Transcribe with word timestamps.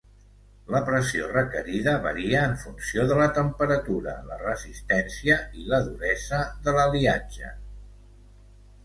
La 0.75 0.79
pressió 0.85 1.25
requerida 1.33 1.91
varia 2.05 2.39
en 2.51 2.55
funció 2.61 3.05
de 3.11 3.17
la 3.19 3.27
temperatura, 3.35 4.15
la 4.31 4.39
resistència 4.41 5.37
i 5.61 5.67
la 5.75 5.81
duresa 5.91 6.41
de 6.69 6.75
l'aliatge. 6.79 7.53